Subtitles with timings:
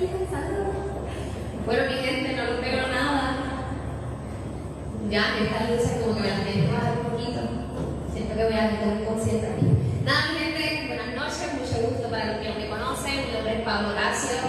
[0.00, 3.36] Bueno, mi gente, no los pego nada.
[5.10, 7.40] Ya, estas luces como que me las bajar un poquito.
[8.10, 9.68] Siento que voy a tener un concierto aquí.
[10.06, 13.28] Nada, mi gente, buenas noches, mucho gusto para los que me conocen.
[13.28, 14.40] Mi nombre es Pablo Horacio.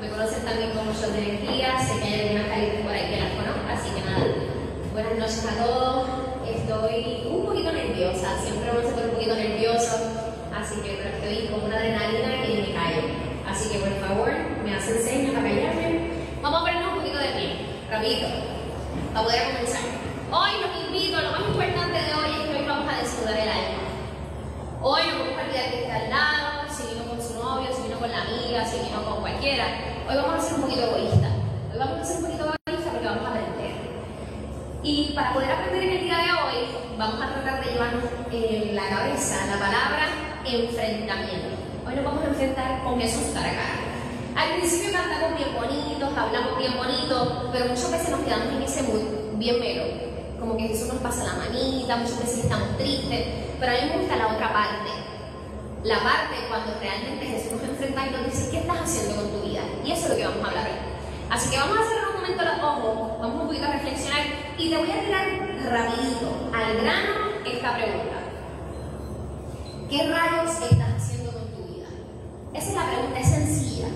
[0.00, 1.76] Me conocen también como Show de Energía.
[1.84, 4.24] Sé que hay algunas calientes por ahí que las conozco, así que nada.
[4.94, 6.08] Buenas noches a todos.
[6.48, 10.00] Estoy un poquito nerviosa, siempre se pone un poquito nervioso,
[10.56, 13.04] así que pero estoy con una adrenalina que me cae.
[13.44, 16.10] Así que por favor, me señas para callarme.
[16.40, 17.50] Vamos a ponernos un poquito de pie,
[17.90, 18.28] rapidito,
[19.12, 19.84] para poder comenzar.
[20.32, 23.48] Hoy los invito, lo más importante de hoy es que hoy vamos a desnudar el
[23.48, 23.84] alma.
[24.80, 27.82] Hoy no vamos a olvidar que está al lado, si vino con su novio, si
[27.82, 29.66] vino con la amiga, si vino con cualquiera.
[30.08, 31.28] Hoy vamos a ser un poquito egoísta.
[31.72, 33.72] Hoy vamos a ser un poquito egoísta porque vamos a aprender.
[34.82, 36.56] Y para poder aprender en el día de hoy,
[36.96, 40.08] vamos a tratar de llevarnos en la cabeza la palabra
[40.44, 41.52] enfrentamiento.
[41.86, 43.83] Hoy nos vamos a enfrentar con Jesús cara a.
[44.36, 48.82] Al principio cantamos bien bonitos, hablamos bien bonito, pero muchas veces nos quedamos en ese
[48.82, 49.84] mood bien mero.
[50.40, 53.26] Como que Jesús nos pasa la manita, muchas veces estamos tristes,
[53.60, 54.90] pero a mí me gusta la otra parte.
[55.84, 59.46] La parte cuando realmente Jesús nos enfrenta y nos dice, ¿qué estás haciendo con tu
[59.46, 59.60] vida?
[59.84, 60.78] Y eso es lo que vamos a hablar hoy.
[61.30, 64.22] Así que vamos a cerrar un momento los ojos, vamos un poquito a reflexionar
[64.58, 65.26] y te voy a tirar
[65.70, 68.18] rapidito, al grano, esta pregunta.
[69.88, 71.86] ¿Qué rayos estás haciendo con tu vida?
[72.52, 73.88] Esa es la pregunta, es sencilla.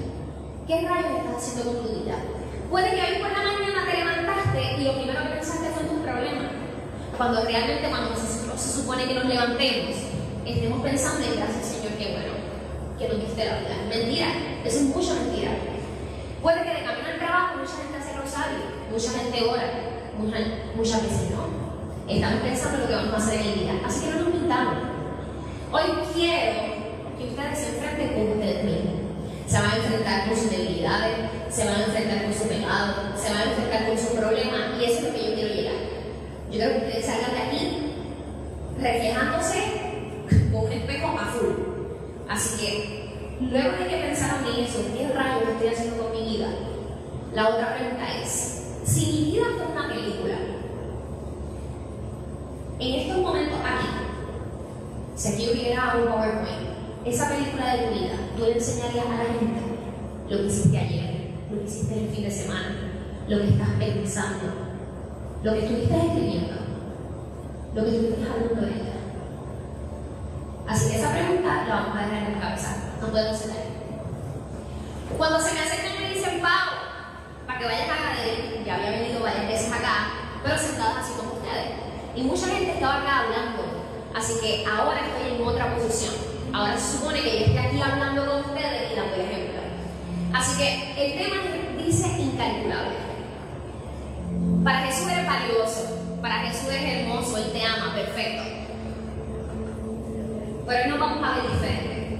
[0.69, 2.17] ¿Qué rayos estás haciendo con tu vida?
[2.69, 5.89] Puede que hoy por la mañana te levantaste y lo primero que pensaste fue en
[5.89, 6.53] tus problemas.
[7.17, 9.97] Cuando realmente cuando nosotros se supone que nos levantemos,
[10.45, 12.37] estemos pensando en gracias Señor, qué bueno,
[12.99, 13.77] que nos diste la vida.
[13.89, 14.29] Mentira,
[14.63, 15.53] eso es mucha mentira.
[16.43, 18.61] Puede que de camino al trabajo mucha gente hace rosario,
[18.93, 19.73] mucha gente ora,
[20.19, 20.37] mucha,
[20.77, 21.49] muchas veces no.
[22.13, 24.35] Estamos pensando en lo que vamos a hacer en el día, así que no nos
[24.35, 24.77] mintamos.
[25.73, 26.61] Hoy quiero
[27.17, 28.88] que ustedes se enfrenten con ustedes mismos.
[29.49, 31.17] Se van a enfrentar con sus debilidades,
[31.49, 34.85] se van a enfrentar con su pecado, se van a enfrentar con su problema y
[34.85, 35.75] eso es lo que yo quiero llegar.
[36.51, 37.93] Yo quiero que ustedes salgan de aquí
[38.79, 39.59] reflejándose
[40.53, 41.69] con un espejo azul.
[42.29, 46.49] Así que, luego de que pensaron en eso, ¿qué rayos estoy haciendo con mi vida?
[47.35, 50.35] La otra pregunta es, si mi vida fue una película,
[52.81, 53.89] en estos momentos aquí,
[55.17, 56.68] si aquí hubiera un PowerPoint,
[57.05, 59.61] esa película de tu vida, tú le enseñarías a la gente
[60.29, 62.75] lo que hiciste ayer, lo que hiciste el fin de semana,
[63.29, 64.47] lo que estás pensando,
[65.43, 66.55] lo que estuviste escribiendo,
[67.75, 68.95] lo que estuviste hablando de ella.
[70.67, 73.69] Así que esa pregunta la vamos a dejar en la cabeza, no podemos ceder.
[75.17, 76.77] Cuando se me acercan y me dicen, Pau,
[77.47, 80.11] para que vayas a Academy, ya había venido varias veces acá,
[80.43, 81.73] pero sentadas así como ustedes.
[82.15, 83.63] Y mucha gente estaba acá hablando,
[84.15, 86.28] así que ahora estoy en otra posición.
[86.59, 89.63] Ahora se supone que yo estoy aquí hablando con ustedes y a ejemplar.
[90.35, 91.37] Así que el tema
[91.79, 92.97] dice incalculable.
[94.65, 98.43] Para Jesús eres valioso, para Jesús eres hermoso, Él te ama, perfecto.
[100.67, 102.19] Pero hoy nos vamos a ver diferente.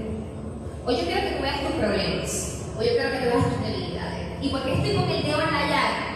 [0.85, 3.61] Hoy yo quiero que tú veas tus problemas, hoy yo quiero que tú veas tus
[3.61, 4.27] debilidades.
[4.41, 6.15] ¿Y por qué estoy con el dedo en la llaga?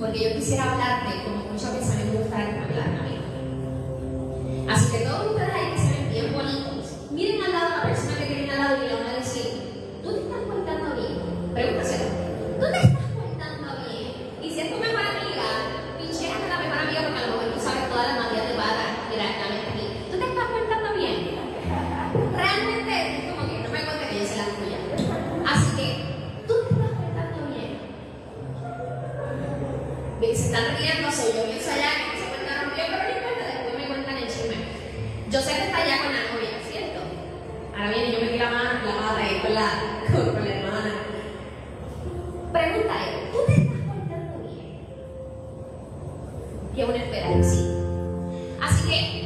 [0.00, 3.20] Porque yo quisiera hablarte como muchas veces a mí me gusta hablar a mí.
[4.72, 7.82] Así que todos ustedes ahí que se ven bien bonitos, miren al lado a la
[7.84, 9.46] persona que tienen al lado y le van a decir,
[10.02, 11.14] ¿tú te estás portando bien?
[11.54, 12.08] Pregúntaselo.
[12.58, 14.08] ¿Tú te estás portando bien?
[14.42, 15.46] Y si es tu mejor amiga,
[16.00, 18.54] pincheas a la mejor amiga porque a lo mejor tú sabes todas las manías de
[18.58, 19.86] pata directamente aquí.
[20.10, 21.16] ¿Tú te estás portando bien?
[22.34, 24.78] Realmente es como que no me cuentes que yo sé la tuya.
[25.46, 25.86] Así que,
[26.50, 27.70] ¿tú te estás portando bien?
[30.18, 33.12] Ve, Se están riendo, soy yo pienso allá que no se portaron bien, pero no
[33.14, 34.58] importa, después me cuentan el chisme.
[35.30, 37.00] Yo sé que está allá con la novia, ¿cierto?
[37.74, 39.68] Ahora bien, yo metí la mano, la mano ahí con la,
[40.06, 40.92] con, con la hermana.
[42.52, 44.86] Pregunta es, ¿tú te estás portando bien?
[46.76, 47.62] Y aún espera que sí.
[48.84, 49.23] Así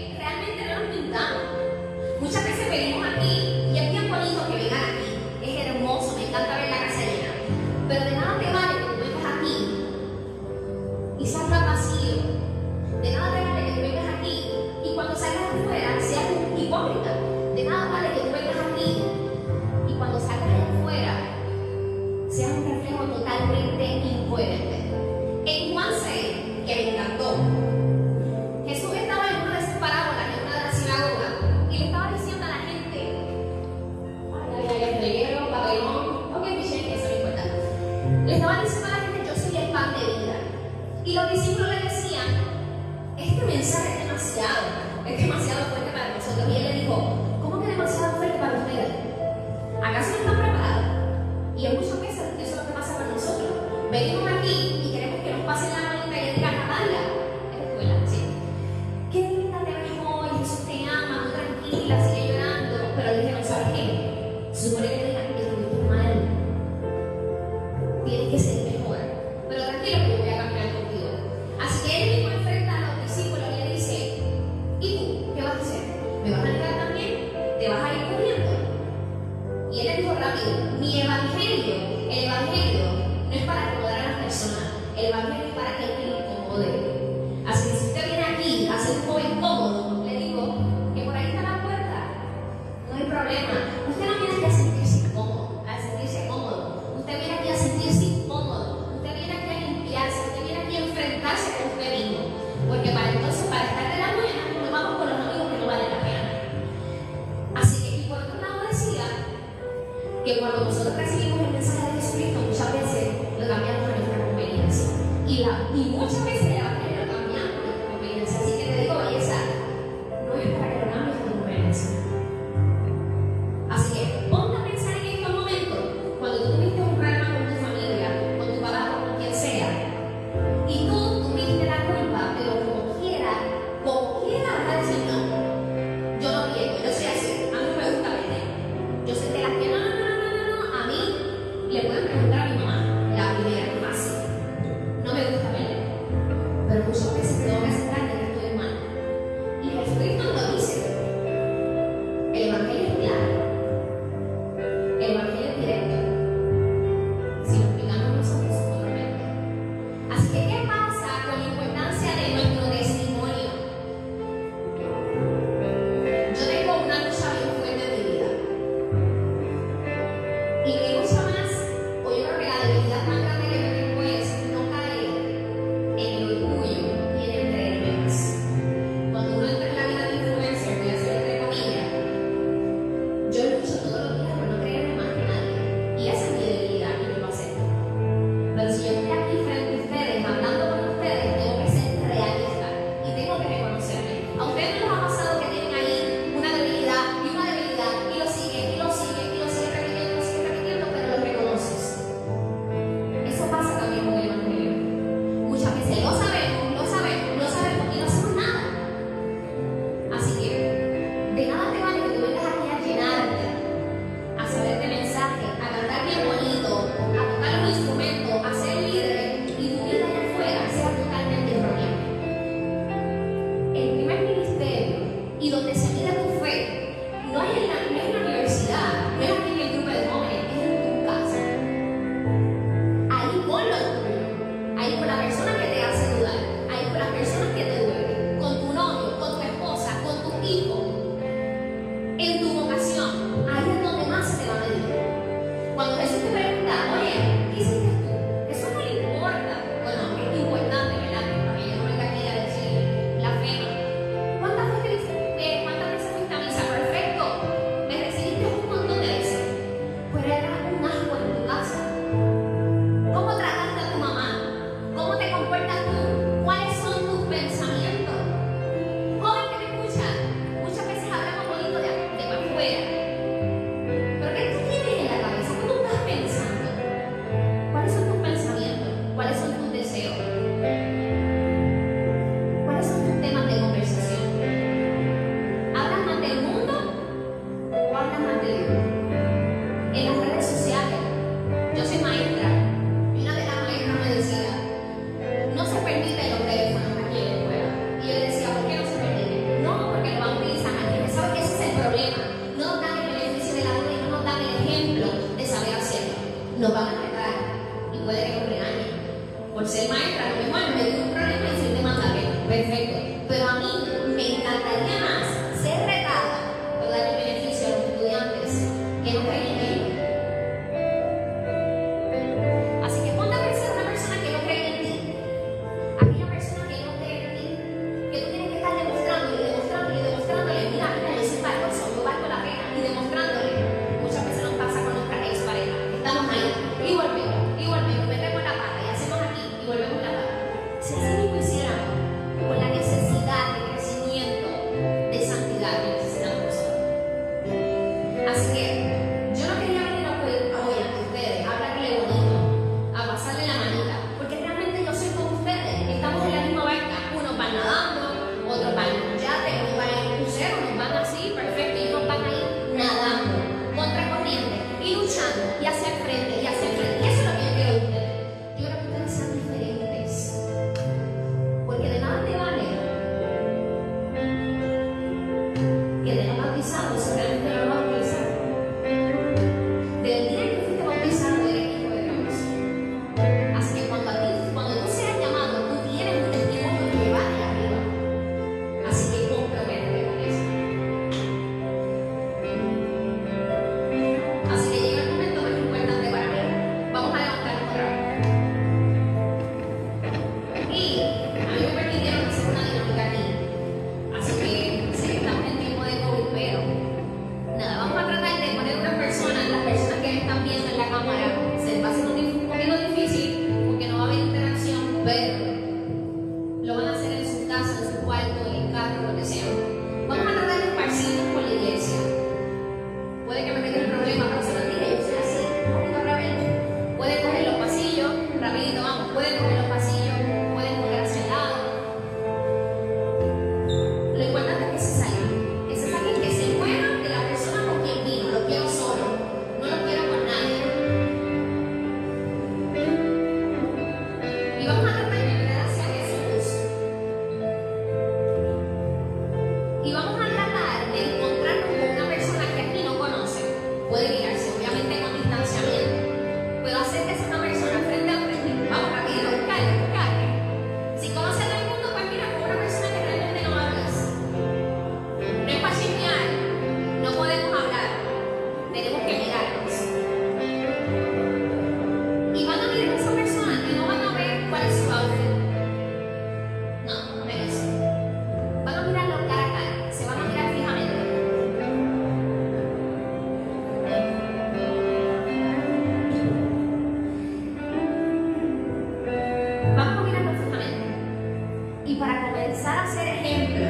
[492.49, 493.67] comenzar a ser ejemplo,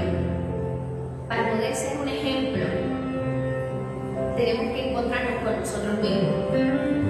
[1.27, 2.65] para poder ser un ejemplo,
[4.37, 7.08] tenemos que encontrarnos con nosotros mismos.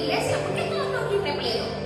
[0.00, 1.64] Iglesia, ¿por qué estamos aquí repleto?
[1.74, 1.79] Si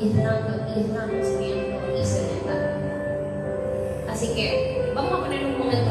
[0.00, 0.80] y está dando, y
[2.00, 2.76] está.
[4.10, 5.87] Así que vamos a poner un momento.